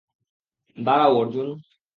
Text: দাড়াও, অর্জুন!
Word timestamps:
দাড়াও, 0.77 1.13
অর্জুন! 1.17 1.47